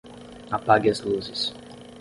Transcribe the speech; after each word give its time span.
Apague 0.57 0.87
as 0.89 1.01
luzes. 1.05 1.53